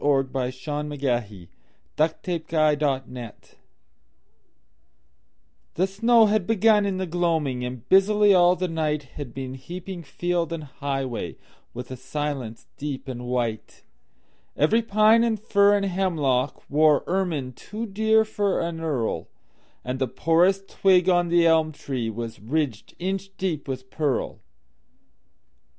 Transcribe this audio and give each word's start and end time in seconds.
1900. 0.03 0.33
By 0.33 0.49
James 0.49 1.49
RussellLowell 1.95 2.23
351 2.23 3.13
The 3.21 3.29
First 3.29 3.37
Snow 3.37 3.37
Fall 3.37 3.37
THE 5.75 5.87
SNOW 5.87 6.25
had 6.25 6.47
begun 6.47 6.85
in 6.87 6.97
the 6.97 7.05
gloaming, 7.05 7.63
And 7.63 7.87
busily 7.87 8.33
all 8.33 8.55
the 8.55 8.67
nightHad 8.67 9.31
been 9.35 9.53
heaping 9.53 10.01
field 10.01 10.51
and 10.51 10.63
highwayWith 10.79 11.91
a 11.91 11.95
silence 11.95 12.65
deep 12.77 13.07
and 13.07 13.27
white. 13.27 13.83
Every 14.57 14.81
pine 14.81 15.23
and 15.23 15.39
fir 15.39 15.77
and 15.77 15.85
hemlockWore 15.85 17.03
ermine 17.05 17.53
too 17.53 17.85
dear 17.85 18.25
for 18.25 18.59
an 18.59 18.79
earl, 18.81 19.27
And 19.83 19.99
the 19.99 20.07
poorest 20.07 20.67
twig 20.67 21.09
on 21.09 21.27
the 21.27 21.45
elm 21.45 21.71
treeWas 21.71 22.39
ridged 22.43 22.95
inch 22.97 23.29
deep 23.37 23.67
with 23.67 23.91
pearl. 23.91 24.39